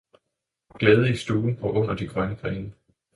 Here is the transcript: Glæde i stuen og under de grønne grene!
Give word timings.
Glæde 0.79 1.09
i 1.09 1.15
stuen 1.15 1.59
og 1.61 1.73
under 1.73 1.95
de 1.95 2.07
grønne 2.07 2.35
grene! 2.35 2.73